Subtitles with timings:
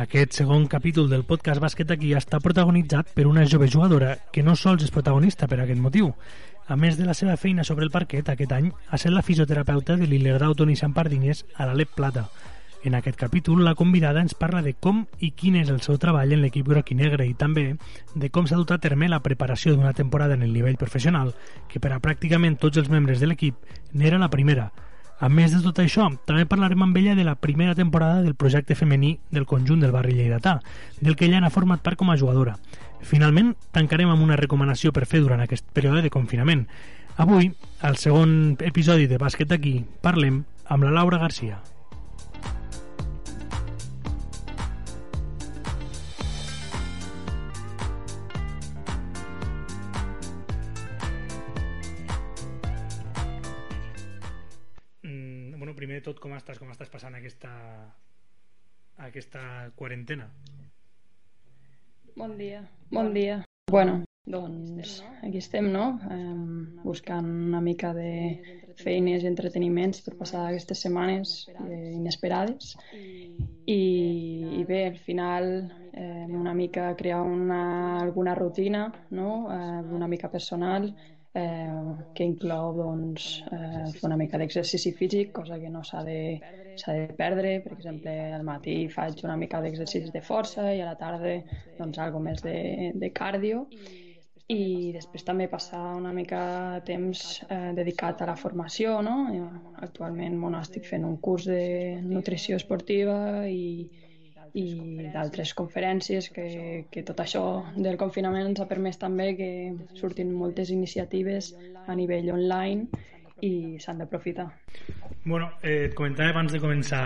[0.00, 4.54] Aquest segon capítol del podcast Bàsquet aquí està protagonitzat per una jove jugadora que no
[4.56, 6.14] sols és protagonista per aquest motiu.
[6.72, 9.98] A més de la seva feina sobre el parquet, aquest any ha estat la fisioterapeuta
[10.00, 12.24] de l'Ilergrau Toni Sampardines a l'Alep Plata.
[12.80, 16.32] En aquest capítol, la convidada ens parla de com i quin és el seu treball
[16.32, 17.74] en l'equip groc i negre i també
[18.14, 21.34] de com s'ha dut a terme la preparació d'una temporada en el nivell professional,
[21.68, 24.70] que per a pràcticament tots els membres de l'equip n'era la primera.
[25.20, 28.74] A més de tot això, també parlarem amb ella de la primera temporada del projecte
[28.74, 30.54] femení del conjunt del barri lleidatà,
[31.00, 32.56] del que ella n'ha format part com a jugadora.
[33.04, 36.64] Finalment, tancarem amb una recomanació per fer durant aquest període de confinament.
[37.20, 37.50] Avui,
[37.84, 40.40] al segon episodi de Bàsquet aquí, parlem
[40.72, 41.60] amb la Laura Garcia.
[57.00, 57.50] Passant aquesta,
[59.00, 59.40] aquesta
[59.74, 60.26] quarantena?
[62.12, 62.60] Bon dia.
[62.92, 63.38] Bon dia.
[63.72, 65.86] Bueno, doncs aquí estem, no?
[66.12, 68.10] Eh, buscant una mica de
[68.82, 73.80] feines i entreteniments per passar aquestes setmanes eh, inesperades i,
[74.60, 75.48] i bé, al final
[75.94, 77.62] eh, una mica crear una,
[78.02, 79.48] alguna rutina no?
[79.48, 80.92] eh, una mica personal
[81.34, 86.20] eh, que inclou doncs, eh, fer una mica d'exercici físic, cosa que no s'ha de,
[86.86, 87.60] de perdre.
[87.64, 91.38] Per exemple, al matí faig una mica d'exercici de força i a la tarda
[91.78, 93.66] doncs, algo més de, de cardio
[94.50, 98.98] i després també passar una mica temps eh, dedicat a la formació.
[99.06, 99.16] No?
[99.86, 103.86] Actualment bueno, estic fent un curs de nutrició esportiva i,
[104.58, 107.44] i d'altres conferències que, que tot això
[107.76, 109.50] del confinament ens ha permès també que
[109.98, 111.52] surtin moltes iniciatives
[111.86, 112.88] a nivell online
[113.46, 114.48] i s'han d'aprofitar.
[115.24, 117.04] Bueno, eh, et comentava abans de començar,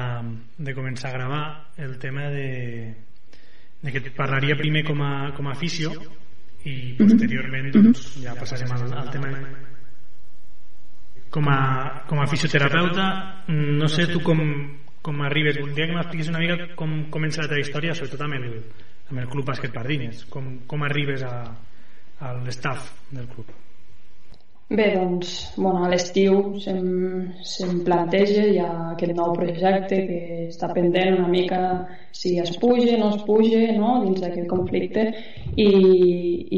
[0.59, 1.45] de començar a gravar
[1.79, 2.95] el tema de,
[3.83, 5.93] de que et parlaria primer com a, com a afició
[6.65, 9.33] i posteriorment doncs, ja passarem al, al tema
[11.35, 11.59] com a,
[12.09, 13.09] com a fisioterapeuta
[13.53, 14.41] no sé tu com,
[15.05, 18.47] com arribes, voldria que m'expliquis una mica com comença la teva història, sobretot amb el,
[19.11, 21.35] amb el Club Bàsquet Pardines, com, com arribes a,
[22.25, 23.53] a l'estaf del club.
[24.75, 26.79] Bé, doncs, bueno, a l'estiu se'm,
[27.47, 30.17] se'm planteja ja aquest nou projecte que
[30.49, 31.61] està pendent una mica
[32.21, 35.05] si es puja, no es puja, no?, dins d'aquest conflicte
[35.67, 35.69] i,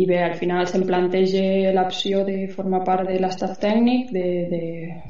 [0.00, 4.62] i bé, al final se'm planteja l'opció de formar part de l'estat tècnic, de, de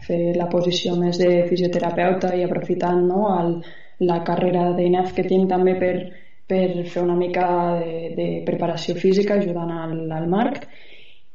[0.09, 3.55] fer la posició més de fisioterapeuta i aprofitant no, el,
[4.11, 5.95] la carrera d'INEF que tinc també per,
[6.51, 7.47] per fer una mica
[7.79, 10.67] de, de preparació física ajudant al, al Marc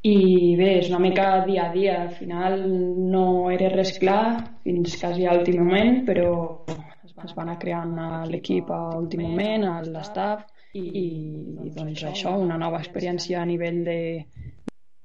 [0.01, 2.63] i bé, és una mica dia a dia al final
[3.13, 4.23] no era res clar
[4.63, 6.31] fins quasi a l'últim moment però
[7.21, 7.93] es va anar creant
[8.31, 13.83] l'equip a l'últim moment, a l'estaf i, i doncs això, una nova experiència a nivell
[13.85, 13.99] de,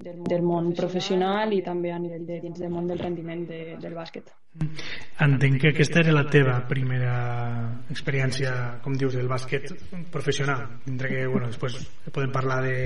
[0.07, 3.97] del món professional i també a nivell de dins del món del rendiment de, del
[3.99, 4.33] bàsquet.
[5.27, 7.17] Entenc que aquesta era la teva primera
[7.93, 8.53] experiència,
[8.85, 9.73] com dius, del bàsquet
[10.13, 12.77] professional, mentre que, bueno, després podem parlar de,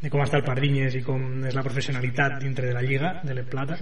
[0.00, 3.36] de com està el Pardinyes i com és la professionalitat dintre de la Lliga de
[3.36, 3.78] l'E Plata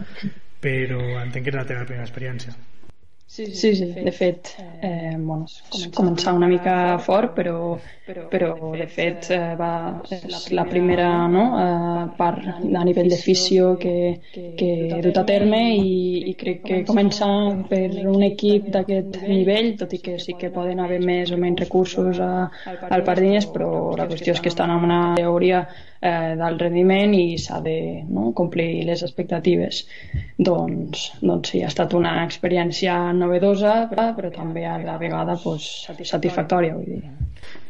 [0.61, 2.57] però entenc que era la teva primera experiència
[3.29, 4.49] Sí, sí, sí, de fet,
[4.81, 5.45] eh, bueno,
[5.93, 7.75] començar una mica fort, però,
[8.33, 13.75] però de fet eh, va, és la primera no, eh, part a nivell de fisio
[13.77, 13.93] que,
[14.33, 17.29] que he dut a terme i, i crec que començar
[17.69, 21.61] per un equip d'aquest nivell, tot i que sí que poden haver més o menys
[21.67, 22.49] recursos a,
[22.89, 25.67] al Pardines, però la qüestió és que estan en una teoria
[26.01, 27.77] eh, del rendiment i s'ha de
[28.09, 29.85] no, complir les expectatives.
[30.39, 35.69] Doncs, doncs sí, ha estat una experiència novedosa, però també a la vegada pues,
[36.09, 36.77] satisfactòria.
[36.79, 37.13] Vull dir.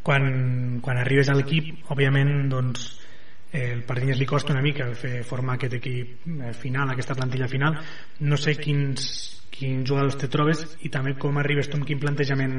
[0.04, 2.88] Quan, quan arribes a l'equip, òbviament, doncs,
[3.52, 7.78] el Pardines li costa una mica fer formar aquest equip eh, final, aquesta plantilla final.
[8.20, 9.08] No sé quins,
[9.52, 12.56] quins jugadors te trobes i també com arribes tu, amb quin plantejament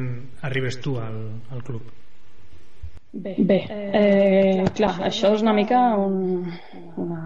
[0.50, 1.20] arribes tu al,
[1.54, 1.92] al club.
[3.10, 3.60] Bé, Bé
[3.98, 6.46] eh, clar, això és una mica un,
[7.02, 7.22] una,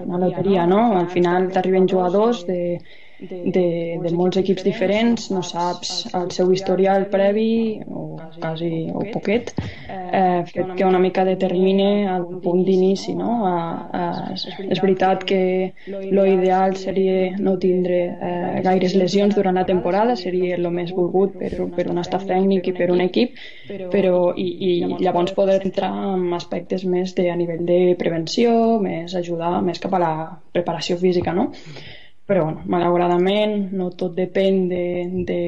[0.00, 0.94] una loteria, no?
[0.96, 2.78] Al final t'arriben jugadors de,
[3.30, 3.66] de,
[4.02, 8.04] de molts equips diferents, no saps el seu historial previ o
[8.40, 9.52] quasi o poquet,
[9.88, 13.14] eh, fet que una mica determine el punt d'inici.
[13.18, 13.36] No?
[13.48, 15.40] Eh, eh, és veritat que
[15.88, 21.36] lo ideal seria no tindre eh, gaires lesions durant la temporada, seria el més volgut
[21.38, 23.36] per, per un staff tècnic i per un equip,
[23.92, 29.14] però i, i llavors poder entrar en aspectes més de, a nivell de prevenció, més
[29.14, 30.14] ajudar més cap a la
[30.54, 31.50] preparació física, no?
[32.26, 34.84] Però bueno, malauradament no tot depèn de,
[35.28, 35.40] de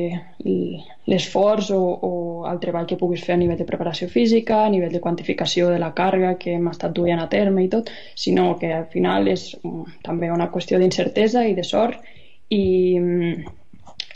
[1.09, 1.79] l'esforç o,
[2.09, 2.11] o
[2.51, 5.79] el treball que puguis fer a nivell de preparació física, a nivell de quantificació de
[5.81, 9.49] la càrrega que hem estat duent a terme i tot, sinó que al final és
[9.63, 12.05] um, també una qüestió d'incertesa i de sort.
[12.53, 12.65] I,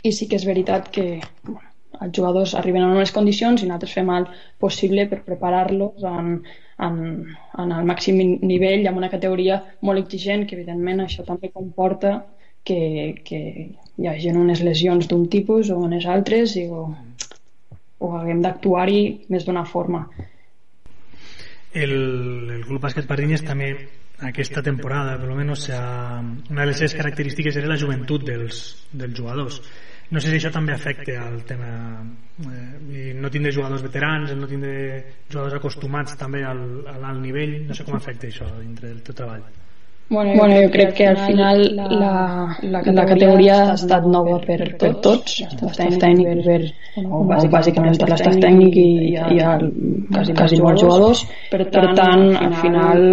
[0.05, 1.05] i sí que és veritat que
[1.47, 1.65] bueno,
[1.99, 4.27] els jugadors arriben en unes condicions i nosaltres fem el
[4.61, 6.29] possible per preparar-los en,
[6.85, 7.01] en,
[7.63, 12.13] en el màxim nivell amb una categoria molt exigent que evidentment això també comporta
[12.63, 12.81] que,
[13.25, 13.39] que
[13.97, 16.89] hi hagi unes lesions d'un tipus o unes altres i, o,
[17.99, 19.01] o haguem d'actuar-hi
[19.33, 20.05] més d'una forma.
[21.71, 21.93] El,
[22.51, 23.71] el Club Bàsquet Pardinyes també
[24.27, 28.59] aquesta temporada, per almenys, una de les seves característiques era la joventut dels,
[28.91, 29.61] dels jugadors.
[30.11, 31.69] No sé si això també afecta al tema
[32.43, 34.73] eh, no tindre jugadors veterans, no tindre
[35.31, 36.59] jugadors acostumats també al,
[36.91, 39.45] al alt nivell, no sé com afecta això dintre del teu treball.
[40.11, 42.13] Bueno, jo, bueno, jo crec que al final la, la,
[42.61, 46.57] la, categoria, la categoria ha estat nova per, per tots, l'estaf tècnic per,
[47.07, 49.53] o bàsicament per l'estaf tècnic i, i ha
[50.11, 51.23] quasi, quasi molts jugadors.
[51.53, 53.07] Per tant, al final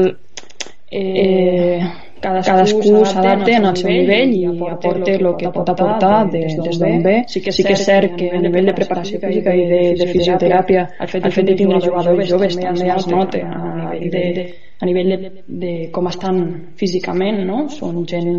[0.91, 1.79] eh,
[2.21, 7.17] cadascú, s'adapta en el seu nivell i aporta el que pot aportar des d'on ve.
[7.29, 10.09] Sí que, sí que és cert que a nivell de preparació física i de, de
[10.13, 14.25] fisioteràpia el fet, el fet de tindre jugadors joves també es nota a nivell de,
[14.39, 14.49] de
[14.81, 15.31] a nivell de,
[15.65, 16.43] de com estan
[16.79, 17.65] físicament, no?
[17.73, 18.33] Són gent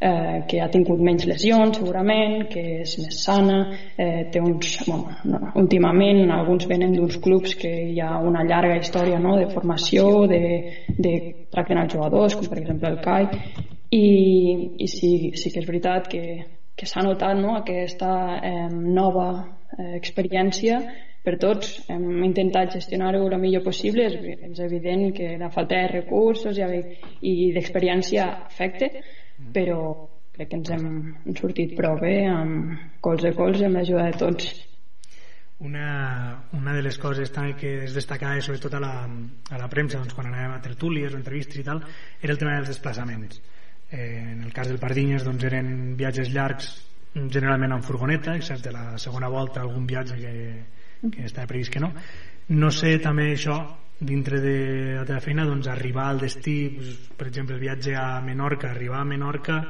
[0.00, 3.58] eh, que ha tingut menys lesions, segurament, que és més sana,
[3.96, 4.76] eh, té uns...
[4.86, 9.36] Bueno, no, últimament, alguns venen d'uns clubs que hi ha una llarga història no?
[9.40, 10.42] de formació, de,
[10.98, 11.14] de
[11.52, 13.28] tracten els jugadors, com per exemple el CAI,
[13.96, 14.06] i,
[14.82, 16.24] i sí, sí que és veritat que,
[16.76, 17.56] que s'ha notat no?
[17.56, 19.28] aquesta eh, nova
[19.78, 20.80] eh, experiència
[21.26, 21.72] per tots.
[21.90, 24.06] Hem intentat gestionar-ho el millor possible.
[24.06, 26.66] És, és evident que la falta de recursos i,
[27.26, 28.90] i d'experiència afecta,
[29.54, 29.80] però
[30.36, 34.48] crec que ens hem sortit prou bé amb cols de cols amb l'ajuda de tots.
[35.66, 39.96] Una, una de les coses també que es destacava sobretot a la, a la premsa
[39.96, 41.80] doncs, quan anàvem a tertúlies o entrevistes i tal
[42.20, 43.40] era el tema dels desplaçaments
[43.88, 46.68] eh, en el cas del Pardinyes doncs, eren viatges llargs
[47.16, 50.34] generalment amb furgoneta excepte la segona volta algun viatge que,
[51.08, 51.94] que està previst que no
[52.52, 53.56] no sé també això
[53.98, 54.56] dintre de
[54.98, 59.00] la teva feina doncs arribar al destí doncs, per exemple el viatge a Menorca arribar
[59.00, 59.60] a Menorca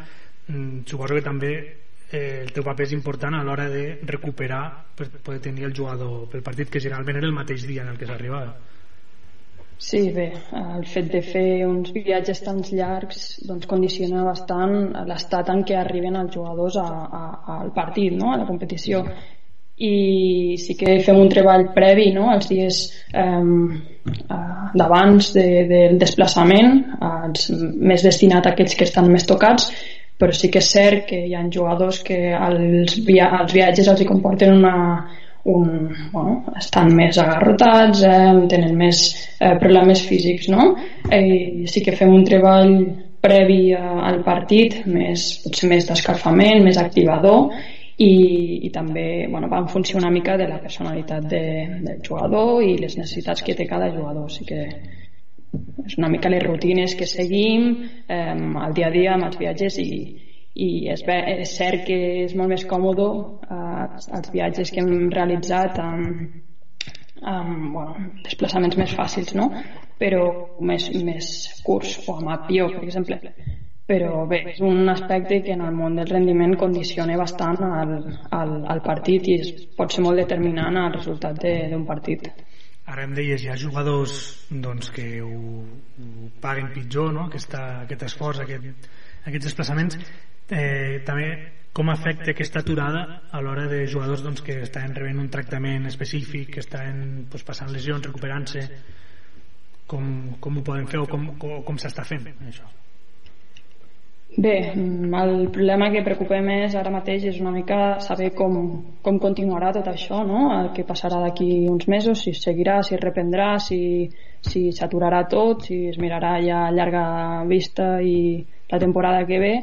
[0.48, 1.52] mm, suposo que també
[2.10, 4.64] eh, el teu paper és important a l'hora de recuperar
[4.96, 7.98] per poder tenir el jugador pel partit que generalment era el mateix dia en el
[7.98, 8.56] que s'arribava.
[9.78, 15.60] Sí, bé, el fet de fer uns viatges tan llargs doncs, condiciona bastant l'estat en
[15.68, 17.24] què arriben els jugadors a, a,
[17.58, 18.32] al partit, no?
[18.32, 19.04] a la competició
[19.76, 22.30] i sí que fem un treball previ no?
[22.32, 22.78] els dies
[23.12, 23.42] eh,
[24.76, 29.68] d'abans de, del desplaçament els, més destinat a aquells que estan més tocats
[30.16, 34.00] però sí que és cert que hi ha jugadors que els, via els viatges els
[34.00, 34.76] hi comporten una,
[35.46, 39.02] un, bueno, estan més agarrotats, eh, tenen més
[39.38, 40.72] eh, problemes físics, no?
[41.12, 42.72] I sí que fem un treball
[43.22, 47.52] previ al partit, més, potser més d'escalfament, més activador,
[47.96, 51.42] i, i també bueno, va en funció una mica de la personalitat de,
[51.80, 54.62] del jugador i les necessitats que té cada jugador o que
[55.86, 57.70] és una mica les rutines que seguim
[58.08, 59.90] eh, al dia a dia amb els viatges i,
[60.52, 63.08] i és, bé, és cert que és molt més còmode
[63.48, 63.86] eh,
[64.18, 66.36] els viatges que hem realitzat amb,
[67.22, 69.48] amb bueno, desplaçaments més fàcils no?
[69.96, 70.26] però
[70.60, 71.30] més, més
[71.64, 73.22] curts o amb avió per exemple
[73.86, 77.92] però bé, és un aspecte que en el món del rendiment condiciona bastant al,
[78.34, 81.38] al, al partit i es, pot ser molt determinant al resultat
[81.70, 82.26] d'un partit.
[82.90, 84.16] Ara em deies, hi ha jugadors
[84.50, 85.30] doncs, que ho,
[86.02, 87.28] ho paguen pitjor, no?
[87.30, 88.88] Aquesta, aquest esforç, aquest,
[89.24, 89.98] aquests desplaçaments.
[90.46, 91.30] Eh, també
[91.76, 96.54] com afecta aquesta aturada a l'hora de jugadors doncs, que estan rebent un tractament específic,
[96.56, 98.66] que estan doncs, passant lesions, recuperant-se,
[99.86, 100.10] com,
[100.42, 102.66] com ho poden fer o com, com, com s'està fent això?
[104.36, 108.56] Bé, mm, el problema que preocupa més ara mateix és una mica saber com,
[109.02, 110.50] com continuarà tot això, no?
[110.60, 113.80] el que passarà d'aquí uns mesos, si seguirà, si reprendrà, si
[114.46, 117.02] si s'aturarà tot, si es mirarà ja a llarga
[117.48, 119.54] vista i la temporada que ve.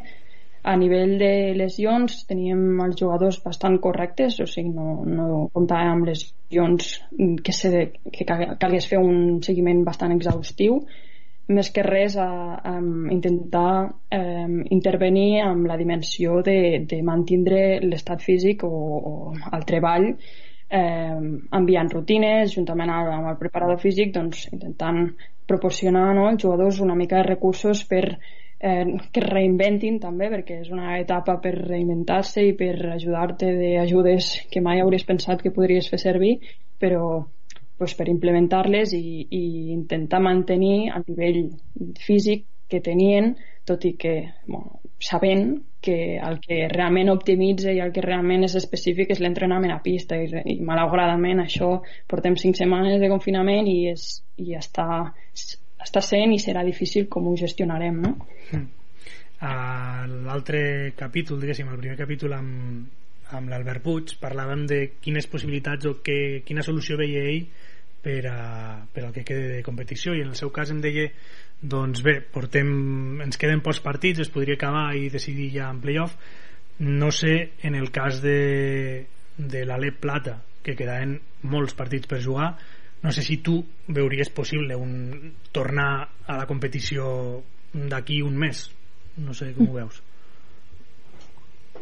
[0.63, 6.07] A nivell de lesions teníem els jugadors bastant correctes, o sigui, no, no comptàvem amb
[6.07, 6.93] lesions
[7.43, 10.85] que, se, que calgués fer un seguiment bastant exhaustiu
[11.51, 12.77] més que res a, a
[13.11, 19.13] intentar eh, intervenir amb la dimensió de, de mantindre l'estat físic o, o
[19.51, 21.19] el treball eh,
[21.59, 25.03] enviant rutines juntament amb el preparador físic doncs, intentant
[25.47, 28.05] proporcionar no, als jugadors una mica de recursos per
[28.63, 34.63] eh, que reinventin també perquè és una etapa per reinventar-se i per ajudar-te d'ajudes que
[34.63, 36.37] mai hauries pensat que podries fer servir
[36.79, 37.25] però
[37.77, 41.43] pues, per implementar-les i, i intentar mantenir el nivell
[42.03, 43.35] físic que tenien
[43.67, 44.15] tot i que
[44.47, 49.73] bueno, sabent que el que realment optimitza i el que realment és específic és l'entrenament
[49.73, 51.73] a pista i, i malauradament això
[52.07, 54.07] portem cinc setmanes de confinament i, és,
[54.39, 54.87] i està,
[55.83, 58.15] està sent i serà difícil com ho gestionarem no?
[58.53, 58.65] Mm.
[60.23, 63.02] l'altre capítol, diguéssim, el primer capítol amb,
[63.33, 67.47] amb l'Albert Puig parlàvem de quines possibilitats o que, quina solució veia ell
[68.03, 71.09] per, a, per al que quede de competició i en el seu cas em deia
[71.63, 72.69] doncs bé, portem,
[73.23, 76.17] ens queden pocs partits, es podria acabar i decidir ja en playoff.
[76.83, 79.05] No sé, en el cas de,
[79.37, 81.15] de l'Alep Plata, que quedaven
[81.47, 82.53] molts partits per jugar,
[83.03, 87.05] no sé si tu veuries possible un, tornar a la competició
[87.73, 88.65] d'aquí un mes.
[89.23, 90.01] No sé com ho veus.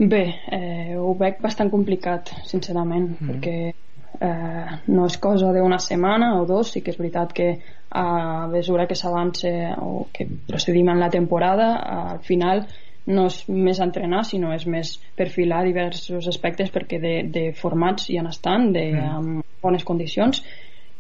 [0.02, 3.30] Bé, eh, ho veig bastant complicat, sincerament, mm -hmm.
[3.30, 3.74] perquè
[4.20, 7.60] eh, no és cosa d'una setmana o dos, sí que és veritat que
[7.92, 11.76] a mesura que s'avança o que procedim en la temporada
[12.12, 12.66] al final
[13.06, 18.18] no és més entrenar sinó és més perfilar diversos aspectes perquè de, de formats hi
[18.18, 19.16] han estan de, mm.
[19.18, 20.44] amb bones condicions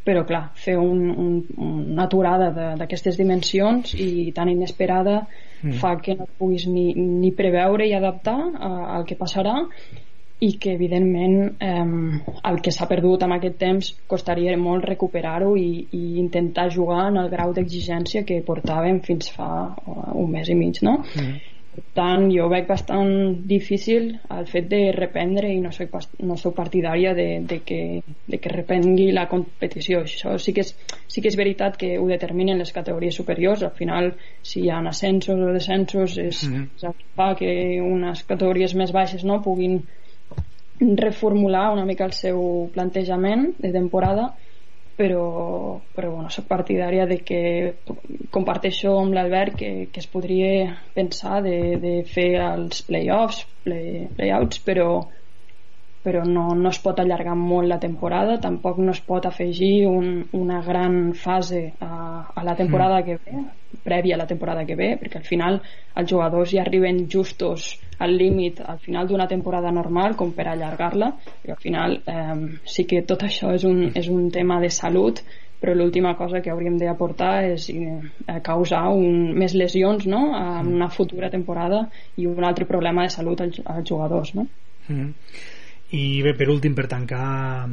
[0.05, 5.75] però clar, fer un, un, una aturada d'aquestes dimensions i tan inesperada mm.
[5.81, 8.39] fa que no puguis ni, ni preveure i adaptar
[8.97, 9.59] al que passarà
[10.41, 11.85] i que evidentment eh,
[12.49, 17.21] el que s'ha perdut en aquest temps costaria molt recuperar-ho i, i intentar jugar en
[17.21, 20.97] el grau d'exigència que portàvem fins fa uh, un mes i mig no?
[21.13, 21.50] Mm.
[21.95, 23.11] Tant, jo veig bastant
[23.47, 27.79] difícil el fet de reprendre i no soc, no soc partidària de, de, que,
[28.27, 30.01] de que reprengui la competició.
[30.07, 30.73] Això sí que, és,
[31.07, 33.63] sí que és veritat que ho determinen les categories superiors.
[33.63, 34.11] Al final,
[34.43, 36.67] si hi ha ascensos o descensos, és, mm -hmm.
[36.75, 39.81] és el que fa que unes categories més baixes no puguin
[40.81, 44.33] reformular una mica el seu plantejament de temporada
[44.97, 45.25] però,
[45.95, 47.41] però bueno, soc partidària de que
[48.35, 54.61] comparteixo amb l'Albert que, que es podria pensar de, de fer els play-offs, play, play-outs,
[54.67, 54.89] però,
[56.03, 60.25] però no, no es pot allargar molt la temporada, tampoc no es pot afegir un,
[60.37, 63.05] una gran fase a, a la temporada mm.
[63.05, 63.43] que ve,
[63.83, 65.61] prèvia a la temporada que ve, perquè al final
[65.95, 71.11] els jugadors ja arriben justos al límit al final d'una temporada normal com per allargar-la
[71.45, 75.21] i al final eh, sí que tot això és un, és un tema de salut
[75.61, 80.23] però l'última cosa que hauríem d'aportar és eh, causar un, més lesions no?
[80.33, 80.75] en mm.
[80.79, 81.85] una futura temporada
[82.17, 84.47] i un altre problema de salut als, als jugadors no?
[84.89, 85.11] Mm.
[85.97, 87.67] I bé, per últim per tancar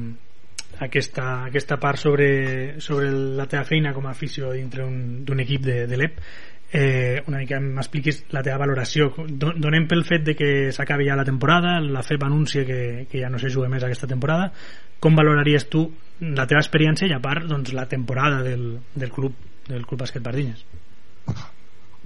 [0.84, 5.80] aquesta, aquesta part sobre, sobre la teva feina com a afició dintre d'un equip de,
[5.90, 6.22] de l'EP
[6.70, 9.08] eh, una mica m'expliquis la teva valoració.
[9.28, 13.30] Donem pel fet de que s'acabi ja la temporada la FEP anuncia que, que ja
[13.32, 14.50] no se juga més aquesta temporada.
[15.00, 15.86] Com valoraries tu
[16.20, 20.24] la teva experiència i a part doncs, la temporada del, del club del Club Bàsquet
[20.24, 20.62] Pardines?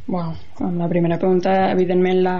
[0.07, 2.37] Bueno, amb la primera pregunta evidentment la,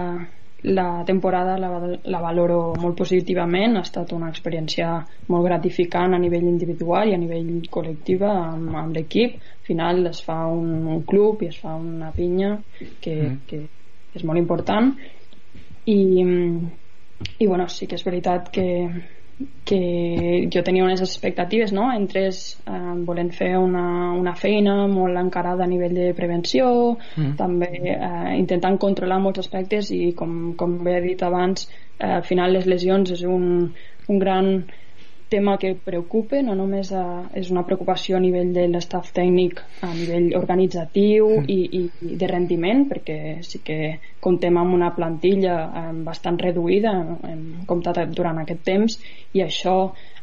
[0.63, 1.71] la temporada la,
[2.05, 4.93] la valoro molt positivament, ha estat una experiència
[5.33, 9.41] molt gratificant a nivell individual i a nivell col·lectiva amb, amb l'equip.
[9.43, 12.55] Al final es fa un, un club i es fa una pinya
[13.01, 13.41] que, mm.
[13.49, 13.65] que
[14.15, 14.93] és molt important
[15.91, 15.99] i,
[17.39, 18.67] i bueno, sí que és veritat que
[19.65, 21.87] que jo tenia unes expectatives no?
[21.93, 26.69] entres eh, volent fer una, una feina molt encarada a nivell de prevenció
[27.17, 27.33] mm.
[27.39, 32.27] també eh, intentant controlar molts aspectes i com, com bé he dit abans eh, al
[32.29, 33.49] final les lesions és un,
[34.09, 34.53] un gran
[35.33, 37.05] tema que preocupa, no només a,
[37.39, 41.47] és una preocupació a nivell de l'estaf tècnic, a nivell organitzatiu mm.
[41.49, 43.79] i, i, i de rendiment, perquè sí que
[44.23, 46.93] comptem amb una plantilla eh, bastant reduïda,
[47.31, 48.99] hem comptat durant aquest temps,
[49.33, 49.77] i això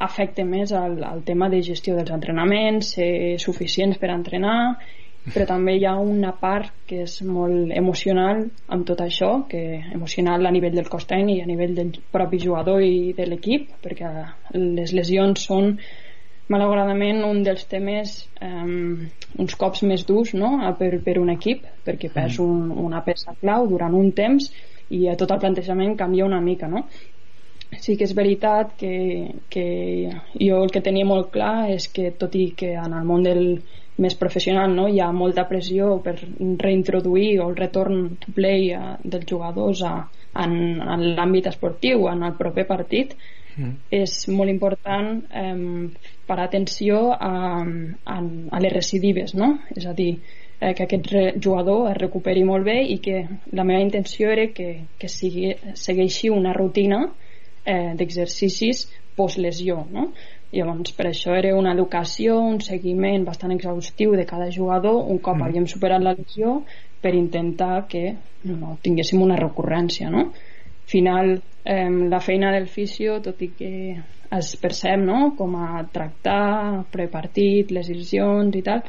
[0.05, 3.11] afecta més al, al tema de gestió dels entrenaments, ser
[3.41, 4.59] suficients per entrenar
[5.27, 10.45] però també hi ha una part que és molt emocional amb tot això, que emocional
[10.45, 14.13] a nivell del cos tècnic i a nivell del propi jugador i de l'equip, perquè
[14.55, 15.75] les lesions són
[16.49, 19.05] malauradament un dels temes um,
[19.37, 20.55] uns cops més durs no?
[20.79, 22.45] per, per un equip perquè perd mm.
[22.45, 24.49] un, una peça clau durant un temps
[24.89, 26.87] i a tot el plantejament canvia una mica no?
[27.77, 28.93] sí que és veritat que,
[29.53, 29.65] que
[30.41, 33.43] jo el que tenia molt clar és que tot i que en el món del,
[33.99, 34.87] més professional, no?
[34.87, 36.15] hi ha molta pressió per
[36.63, 39.93] reintroduir el retorn to play a, dels jugadors a,
[40.43, 43.15] en, en l'àmbit esportiu, en el proper partit,
[43.55, 43.73] mm.
[43.99, 45.55] és molt important eh,
[46.29, 49.55] parar atenció a, a, a les recidives, no?
[49.75, 50.13] És a dir,
[50.59, 51.11] eh, que aquest
[51.43, 53.23] jugador es recuperi molt bé i que
[53.55, 57.05] la meva intenció era que, que sigui, segueixi una rutina
[57.65, 58.87] eh, d'exercicis
[59.19, 60.11] post-lesió, no?
[60.51, 65.37] Llavors, per això era una educació, un seguiment bastant exhaustiu de cada jugador un cop
[65.37, 65.45] mm.
[65.45, 66.63] havíem superat la lesió
[67.01, 68.15] per intentar que
[68.49, 70.31] no, tinguéssim una recurrència, no?
[70.89, 73.73] final eh, la feina del fisio, tot i que
[74.39, 75.35] es percep no?
[75.37, 78.81] com a tractar prepartit, les lesions i tal,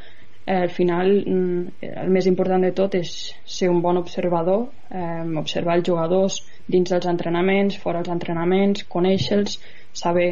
[0.47, 3.12] eh, al final mm, el més important de tot és
[3.45, 9.61] ser un bon observador, eh, observar els jugadors dins dels entrenaments, fora dels entrenaments, conèixer-los,
[9.93, 10.31] saber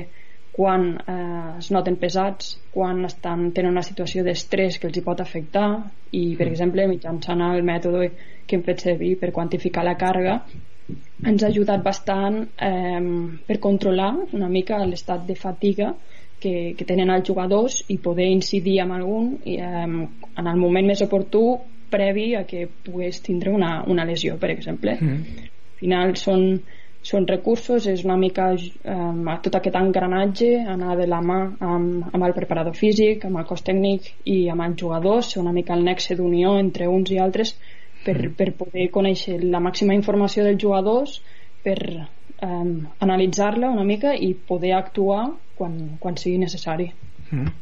[0.59, 5.23] quan eh, es noten pesats, quan estan, tenen una situació d'estrès que els hi pot
[5.23, 5.69] afectar
[6.11, 6.51] i, per mm.
[6.51, 8.11] exemple, mitjançant el mètode
[8.49, 10.41] que hem fet servir per quantificar la càrrega
[11.29, 13.01] ens ha ajudat bastant eh,
[13.47, 15.93] per controlar una mica l'estat de fatiga
[16.41, 20.89] que, que tenen els jugadors i poder incidir amb algun i, eh, en el moment
[20.89, 21.43] més oportú
[21.91, 24.97] previ a que pogués tindre una, una lesió, per exemple.
[25.01, 25.47] Mm.
[25.49, 26.45] Al final són,
[27.03, 32.27] són recursos, és una mica eh, tot aquest engranatge, anar de la mà amb, amb
[32.27, 35.85] el preparador físic, amb el cos tècnic i amb els jugadors, ser una mica el
[35.87, 37.55] nexe d'unió entre uns i altres
[38.05, 38.35] per, mm.
[38.39, 41.21] per poder conèixer la màxima informació dels jugadors
[41.65, 42.49] per eh,
[43.07, 45.29] analitzar-la una mica i poder actuar
[45.59, 46.91] quan, quan sigui necessari.
[47.31, 47.55] Mm.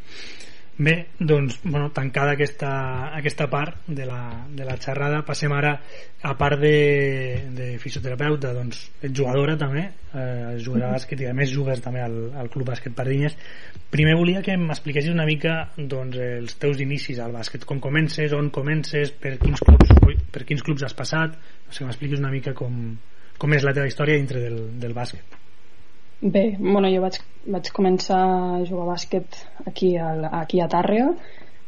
[0.79, 2.71] Bé, doncs, bueno, tancada aquesta,
[3.17, 5.71] aquesta part de la, de la xerrada, passem ara
[6.21, 11.33] a part de, de fisioterapeuta, doncs, ets jugadora també, eh, jugadora de bàsquet i a
[11.39, 13.39] més jugues també al, al Club Bàsquet Pardinyes.
[13.89, 18.53] Primer volia que m'expliquessis una mica doncs, els teus inicis al bàsquet, com comences, on
[18.53, 19.97] comences, per quins clubs,
[20.29, 22.93] per quins clubs has passat, no sé, m'expliquis una mica com,
[23.41, 25.46] com és la teva història dintre del, del bàsquet.
[26.21, 27.19] Bé, bueno, jo vaig,
[27.53, 29.37] vaig començar a jugar a bàsquet
[29.69, 31.11] aquí, a, aquí a Tàrrega,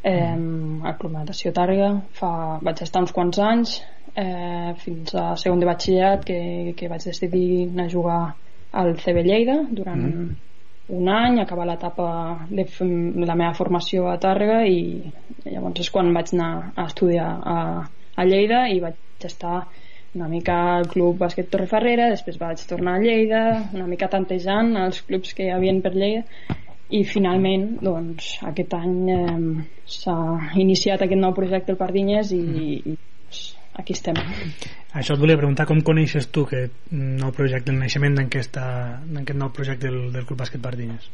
[0.03, 0.87] eh, mm.
[0.89, 1.91] a Club Natació Tàrrega.
[2.17, 2.31] Fa,
[2.65, 3.75] vaig estar uns quants anys,
[4.15, 6.41] eh, fins a segon de batxillerat, que,
[6.79, 8.21] que vaig decidir anar a jugar
[8.73, 10.31] al CB Lleida durant mm.
[10.97, 12.09] un any, acabar l'etapa
[12.49, 12.65] de
[13.29, 15.13] la meva formació a Tàrrega i
[15.45, 17.59] llavors és quan vaig anar a estudiar a,
[18.17, 19.67] a Lleida i vaig estar
[20.17, 23.43] una mica al club bàsquet Torreferrera, després vaig tornar a Lleida,
[23.77, 26.25] una mica tantejant els clubs que hi havia per Lleida
[26.89, 29.67] i finalment doncs, aquest any eh,
[29.99, 30.17] s'ha
[30.57, 32.63] iniciat aquest nou projecte al Pardinyes i, mm.
[32.65, 33.43] i doncs,
[33.79, 34.17] aquí estem
[34.97, 38.57] això et volia preguntar com coneixes tu aquest nou projecte, el naixement d'aquest
[39.37, 41.11] nou projecte del, del Club Bàsquet Pardinyes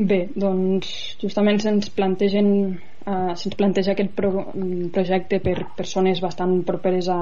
[0.00, 0.88] Bé, doncs
[1.20, 4.46] justament se'ns plantegen uh, se'ns planteja aquest pro
[4.94, 7.20] projecte per persones bastant properes a,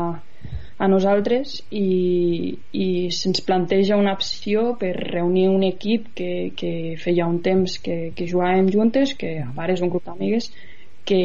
[0.79, 7.27] a nosaltres i, i se'ns planteja una opció per reunir un equip que, que feia
[7.27, 10.53] un temps que, que jugàvem juntes, que ara és un grup d'amigues
[11.09, 11.23] que,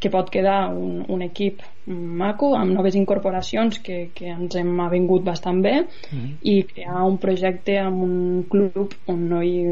[0.00, 5.24] que pot quedar un, un equip maco amb noves incorporacions que, que ens hem avingut
[5.26, 6.36] bastant bé mm -hmm.
[6.42, 9.66] i crear un projecte amb un club on no hi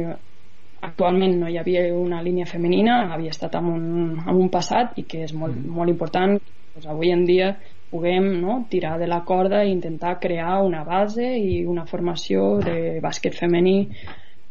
[0.80, 3.88] actualment no hi havia una línia femenina, havia estat en un,
[4.24, 5.74] en un passat i que és molt, mm.
[5.74, 7.56] molt important doncs avui en dia
[7.90, 13.00] puguem no, tirar de la corda i intentar crear una base i una formació de
[13.02, 13.78] bàsquet femení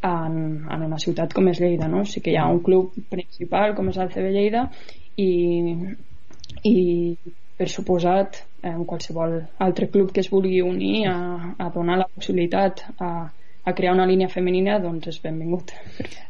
[0.02, 0.34] en,
[0.70, 2.04] en una ciutat com és Lleida no?
[2.04, 4.66] sí que hi ha un club principal com és el CB Lleida
[5.16, 5.30] i,
[6.66, 6.76] i
[7.58, 11.18] per suposat en qualsevol altre club que es vulgui unir a,
[11.58, 13.30] a donar la possibilitat a,
[13.68, 15.74] a crear una línia femenina doncs és benvingut.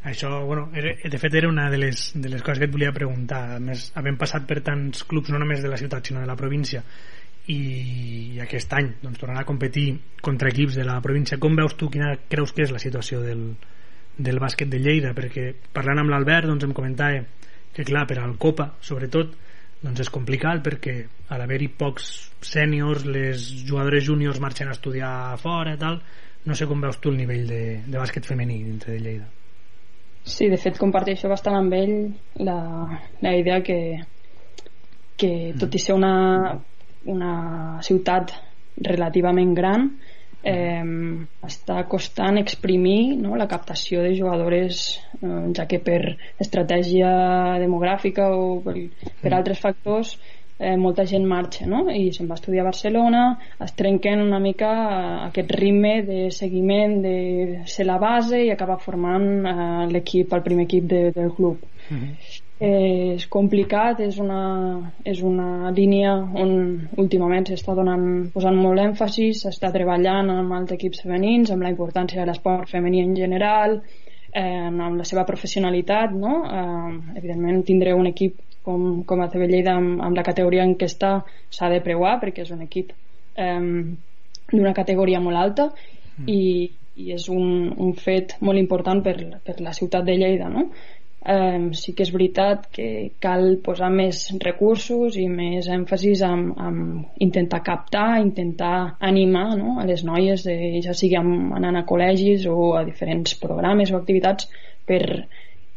[0.08, 3.44] Això, bueno, de fet era una de les, de les coses que et volia preguntar.
[3.56, 6.36] A més, havent passat per tants clubs no només de la ciutat sinó de la
[6.38, 6.82] província
[7.48, 7.58] i,
[8.36, 9.88] i aquest any doncs, tornarà a competir
[10.24, 13.42] contra equips de la província com veus tu, quina creus que és la situació del,
[14.18, 15.14] del bàsquet de Lleida?
[15.16, 17.24] Perquè parlant amb l'Albert doncs em comentava
[17.74, 19.36] que clar, per al Copa sobretot
[19.80, 20.94] doncs és complicat perquè
[21.30, 22.08] a l'haver-hi pocs
[22.44, 26.00] sèniors les jugadores júniors marxen a estudiar fora i tal
[26.48, 29.28] no sé com veus tu el nivell de, de bàsquet femení dintre de Lleida.
[30.28, 31.94] Sí, de fet comparteixo bastant amb ell
[32.44, 32.58] la,
[33.24, 33.78] la idea que,
[35.20, 36.12] que tot i ser una,
[37.08, 37.32] una
[37.84, 38.34] ciutat
[38.88, 39.88] relativament gran
[40.42, 40.84] eh,
[41.48, 46.00] està costant exprimir no, la captació de jugadores eh, ja que per
[46.38, 47.10] estratègia
[47.62, 48.76] demogràfica o per,
[49.22, 49.38] per mm.
[49.40, 50.16] altres factors
[50.58, 51.84] eh, molta gent marxa no?
[51.90, 53.22] i se'n va estudiar a Barcelona
[53.64, 54.72] es trenquen una mica
[55.28, 57.16] aquest ritme de seguiment de
[57.66, 61.96] ser la base i acabar formant eh, l'equip, el primer equip de, del club mm
[61.96, 62.44] -hmm.
[62.60, 69.44] Eh, és complicat, és una, és una línia on últimament s'està donant, posant molt èmfasis,
[69.44, 73.78] s'està treballant amb els equips femenins, amb la importància de l'esport femení en general,
[74.32, 76.42] eh, amb la seva professionalitat, no?
[76.48, 80.74] Eh, evidentment tindré un equip com, com a TV Lleida amb, amb la categoria en
[80.78, 81.18] què està
[81.54, 83.62] s'ha de preuar perquè és un equip eh,
[84.52, 86.28] d'una categoria molt alta mm.
[86.28, 90.68] i, i és un, un fet molt important per, per la ciutat de Lleida no?
[91.24, 92.88] Eh, sí que és veritat que
[93.22, 96.78] cal posar més recursos i més èmfasis en, en
[97.24, 99.78] intentar captar, intentar animar no?
[99.80, 104.50] a les noies, de, ja sigui anant a col·legis o a diferents programes o activitats
[104.88, 105.02] per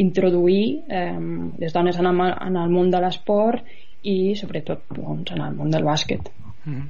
[0.02, 1.20] introduir eh,
[1.62, 3.66] les dones en el, en el món de l'esport
[4.08, 6.34] i sobretot doncs, en el món del bàsquet.
[6.66, 6.90] Mm -hmm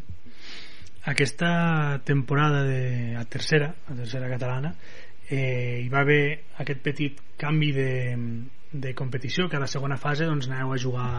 [1.04, 4.76] aquesta temporada de a tercera, a tercera catalana
[5.32, 6.24] eh, hi va haver
[6.62, 7.92] aquest petit canvi de,
[8.72, 11.12] de competició que a la segona fase doncs, aneu a jugar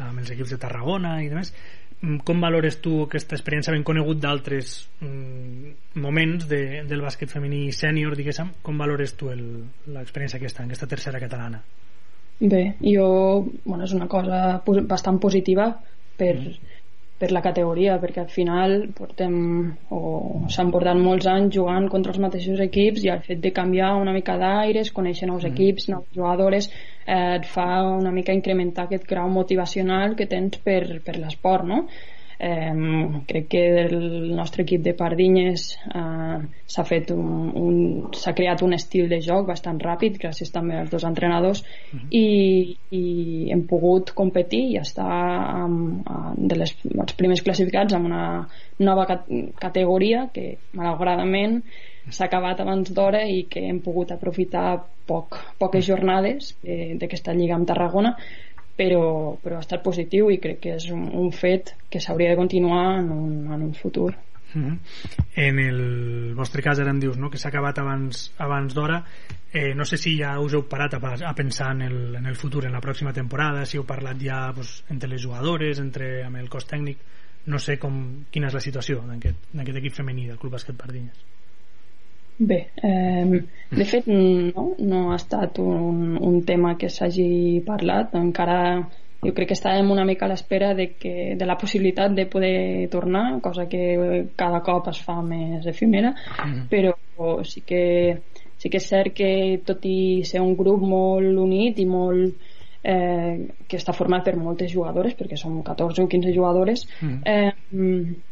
[0.00, 1.52] amb els equips de Tarragona i demés.
[2.00, 7.66] Mm, com valores tu aquesta experiència ben conegut d'altres mm, moments de, del bàsquet femení
[7.76, 11.60] sènior diguéssim, com valores tu l'experiència aquesta, en aquesta tercera catalana?
[12.40, 13.06] Bé, jo
[13.66, 15.72] bueno, és una cosa bastant positiva
[16.16, 16.69] per, mm
[17.20, 19.34] per la categoria, perquè al final portem
[19.92, 20.00] o
[20.54, 24.14] s'han portat molts anys jugant contra els mateixos equips i el fet de canviar una
[24.16, 25.50] mica d'aires, conèixer nous mm.
[25.52, 26.70] equips, nous jugadores,
[27.04, 27.66] eh, et fa
[27.98, 31.84] una mica incrementar aquest grau motivacional que tens per, per l'esport, no?
[32.42, 36.38] Eh, crec que el nostre equip de Pardinyes eh,
[36.72, 37.74] s'ha fet un, un
[38.16, 42.00] s'ha creat un estil de joc bastant ràpid gràcies també als dos entrenadors uh mhm.
[42.00, 42.08] -huh.
[42.10, 43.04] i, i
[43.52, 45.20] hem pogut competir i estar
[45.64, 46.74] amb, de les,
[47.04, 48.48] els primers classificats amb una
[48.78, 49.28] nova cat
[49.60, 51.62] categoria que malauradament
[52.08, 57.54] s'ha acabat abans d'hora i que hem pogut aprofitar poc, poques jornades eh, d'aquesta lliga
[57.54, 58.16] amb Tarragona
[58.80, 62.40] però, però ha estat positiu i crec que és un, un fet que s'hauria de
[62.40, 64.14] continuar en un, en un futur.
[64.54, 64.78] Mm -hmm.
[65.36, 67.30] En el vostre cas ara em dius no?
[67.30, 69.04] que s'ha acabat abans, abans d'hora
[69.52, 72.34] eh, no sé si ja us heu parat a, a pensar en el, en el
[72.34, 76.36] futur, en la pròxima temporada si heu parlat ja pues, entre les jugadores entre, amb
[76.36, 76.96] el cos tècnic
[77.46, 81.39] no sé com, quina és la situació d'aquest equip femení del Club Bàsquet Pardinyes
[82.40, 88.60] Bé, eh, de fet no, no ha estat un, un tema que s'hagi parlat, encara
[89.20, 92.88] jo crec que estàvem una mica a l'espera de, que, de la possibilitat de poder
[92.88, 93.82] tornar, cosa que
[94.40, 96.14] cada cop es fa més efímera,
[96.46, 96.62] mm.
[96.72, 96.94] però
[97.44, 97.82] sí que,
[98.56, 102.48] sí que és cert que tot i ser un grup molt unit i molt
[102.80, 103.36] eh,
[103.68, 107.20] que està format per moltes jugadores, perquè som 14 o 15 jugadores, mm.
[107.28, 108.29] eh,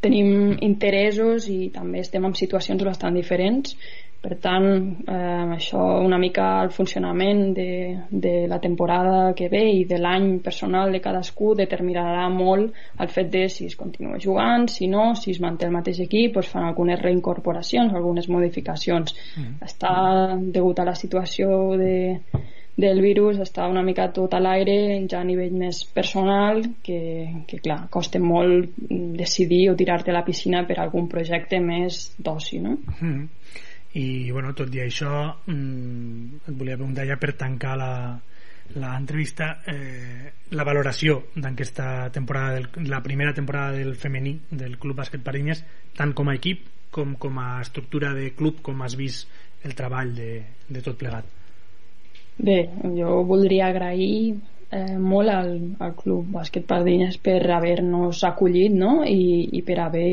[0.00, 3.76] tenim interessos i també estem en situacions bastant diferents
[4.26, 4.66] per tant
[5.06, 7.68] eh, això una mica el funcionament de,
[8.10, 13.30] de la temporada que ve i de l'any personal de cadascú determinarà molt el fet
[13.30, 16.66] de si es continua jugant, si no, si es manté el mateix equip doncs fan
[16.66, 19.56] algunes reincorporacions algunes modificacions mm.
[19.68, 19.94] està
[20.58, 21.96] degut a la situació de,
[22.76, 24.76] del virus està una mica tot a l'aire
[25.08, 26.98] ja a nivell més personal que,
[27.48, 28.76] que clar, costa molt
[29.16, 32.76] decidir o tirar-te a la piscina per algun projecte més d'oci no?
[33.00, 33.22] Mm.
[33.96, 37.92] i bueno, tot i això mm, et volia preguntar ja per tancar la,
[38.76, 45.24] l'entrevista eh, la valoració d'aquesta temporada del, la primera temporada del femení del Club Bàsquet
[45.24, 45.64] Parinyes
[45.96, 49.32] tant com a equip com, com a estructura de club com has vist
[49.64, 50.30] el treball de,
[50.68, 51.35] de tot plegat
[52.36, 52.58] Bé,
[52.98, 54.36] jo voldria agrair
[54.70, 59.00] eh, molt al, al Club Bàsquet Pardines per haver-nos acollit no?
[59.08, 60.10] I, i per haver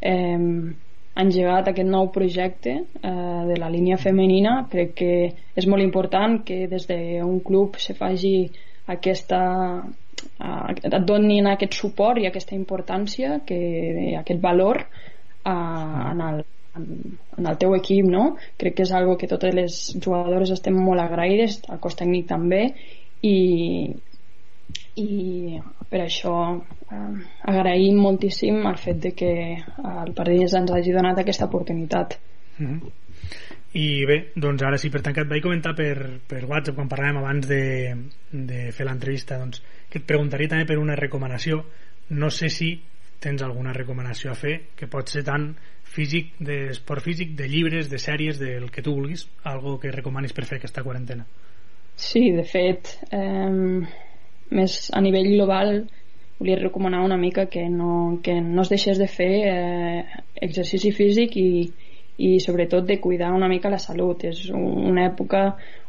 [0.00, 0.38] eh,
[1.16, 4.58] engegat aquest nou projecte eh, de la línia femenina.
[4.72, 5.12] Crec que
[5.56, 8.34] és molt important que des d'un club se faci
[8.92, 9.40] aquesta
[10.40, 13.60] eh, et donin aquest suport i aquesta importància que,
[14.20, 16.44] aquest valor eh, en el,
[16.76, 18.36] en, el teu equip no?
[18.60, 22.62] crec que és algo que totes les jugadores estem molt agraïdes el cos tècnic també
[23.26, 23.36] i,
[25.02, 25.60] i
[25.90, 27.16] per això eh,
[27.52, 32.18] agraïm moltíssim el fet de que el Pardines ens hagi donat aquesta oportunitat
[32.58, 32.92] mm -hmm.
[33.74, 37.18] i bé, doncs ara sí per tancar et vaig comentar per, per WhatsApp quan parlàvem
[37.18, 37.94] abans de,
[38.32, 41.64] de fer l'entrevista doncs, que et preguntaria també per una recomanació
[42.08, 42.80] no sé si
[43.20, 45.54] tens alguna recomanació a fer que pot ser tant
[45.96, 50.44] físic, d'esport físic, de llibres, de sèries, del que tu vulguis, algo que recomanis per
[50.48, 51.26] fer aquesta quarantena.
[51.96, 53.80] Sí, de fet, eh,
[54.52, 55.78] més a nivell global
[56.36, 60.04] volia recomanar una mica que no, que no es deixés de fer eh,
[60.44, 61.48] exercici físic i,
[62.20, 64.28] i sobretot de cuidar una mica la salut.
[64.28, 65.46] És una època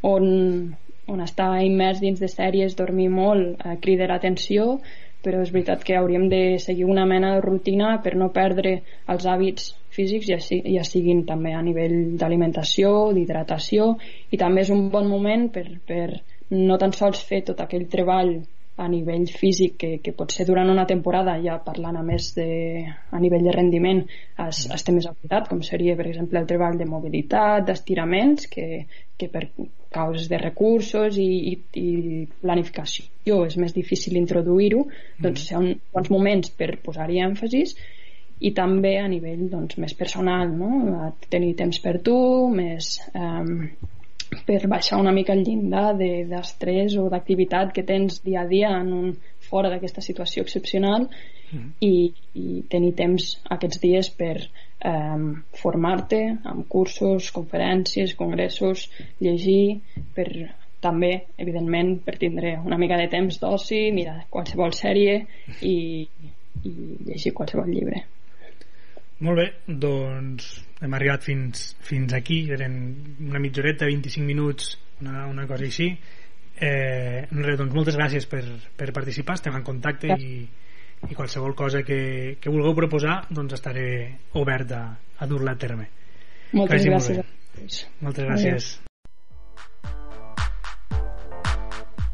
[0.07, 0.75] on
[1.07, 4.79] on està immers dins de sèries, dormir molt, eh, crida l'atenció,
[5.27, 8.77] però és veritat que hauríem de seguir una mena de rutina per no perdre
[9.11, 13.93] els hàbits físics, ja, ja siguin també a nivell d'alimentació, d'hidratació,
[14.31, 16.21] i també és un bon moment per, per
[16.55, 18.37] no tan sols fer tot aquell treball
[18.77, 23.21] a nivell físic que, que potser durant una temporada ja parlant a més de, a
[23.21, 24.03] nivell de rendiment
[24.45, 28.85] es, es té més aplicat com seria per exemple el treball de mobilitat d'estiraments que,
[29.17, 29.47] que per
[29.93, 31.89] causes de recursos i, i, i
[32.43, 35.25] planificació és més difícil introduir-ho mm.
[35.25, 37.73] doncs hi ha uns bons moments per posar-hi èmfasis
[38.45, 41.11] i també a nivell doncs, més personal no?
[41.33, 42.17] tenir temps per tu
[42.53, 43.45] més eh,
[44.47, 48.71] per baixar una mica el llindar d'estrès de, o d'activitat que tens dia a dia
[48.81, 49.09] en un,
[49.47, 51.67] fora d'aquesta situació excepcional mm.
[51.87, 51.93] i,
[52.35, 55.25] i tenir temps aquests dies per eh,
[55.61, 58.87] formar-te amb cursos, conferències, congressos,
[59.23, 59.79] llegir,
[60.17, 60.29] per
[60.83, 65.23] també, evidentment, per tindre una mica de temps d'oci, mirar qualsevol sèrie
[65.65, 65.77] i,
[66.67, 66.75] i
[67.07, 68.03] llegir qualsevol llibre.
[69.25, 70.51] Molt bé, doncs
[70.85, 72.75] hem arribat fins, fins aquí, eren
[73.25, 75.89] una mitjoreta, 25 minuts, una, una cosa així.
[76.57, 78.43] Eh, res, doncs moltes gràcies per,
[78.77, 80.43] per participar, estem en contacte i,
[81.09, 83.87] i qualsevol cosa que, que vulgueu proposar doncs estaré
[84.37, 84.83] obert a,
[85.17, 85.89] a dur-la a terme.
[86.53, 87.23] Moltes gràcies.
[87.57, 88.71] Molt moltes gràcies.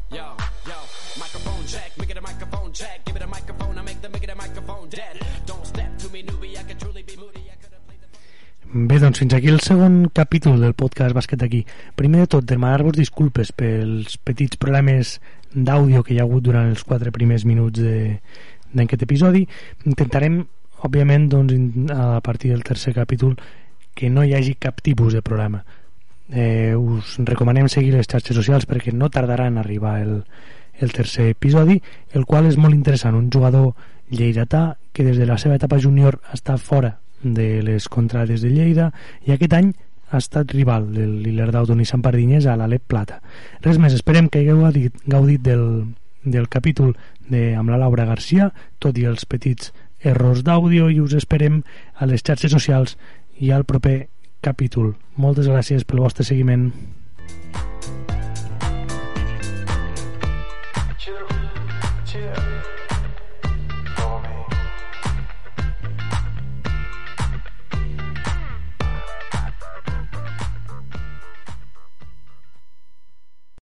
[0.08, 0.24] Yo,
[0.72, 0.80] yo,
[1.20, 4.24] microphone check, make it a microphone check, give it a microphone, I make the make
[4.24, 5.43] it a microphone dead.
[8.74, 11.60] Bé, doncs fins aquí el segon capítol del podcast Bàsquet aquí.
[11.94, 15.12] Primer de tot, demanar-vos disculpes pels petits problemes
[15.54, 19.44] d'àudio que hi ha hagut durant els quatre primers minuts d'aquest episodi.
[19.86, 20.40] Intentarem,
[20.88, 21.54] òbviament, doncs,
[21.94, 23.36] a partir del tercer capítol,
[23.94, 25.62] que no hi hagi cap tipus de problema.
[26.34, 30.18] Eh, us recomanem seguir les xarxes socials perquè no tardarà en arribar el,
[30.82, 31.78] el tercer episodi,
[32.10, 33.14] el qual és molt interessant.
[33.14, 33.70] Un jugador
[34.10, 38.92] lleidatà que des de la seva etapa júnior està fora de les contrades de Lleida
[39.26, 39.72] i aquest any
[40.14, 43.20] ha estat rival del Lillerdau i Sant Pardines a l'Alep Plata.
[43.64, 45.64] Res més, esperem que hagueu gaudit, del,
[46.22, 46.94] del capítol
[47.28, 49.72] de, amb la Laura Garcia, tot i els petits
[50.04, 51.62] errors d'àudio i us esperem
[51.96, 52.98] a les xarxes socials
[53.40, 54.08] i al proper
[54.44, 54.94] capítol.
[55.16, 56.70] Moltes gràcies pel vostre seguiment.